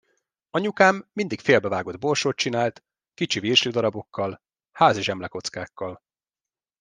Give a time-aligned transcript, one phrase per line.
[0.49, 5.99] Anyukám mindig félbevágott borsót csinált, kicsi virslidarabokkal, házi zsemlekockákkal.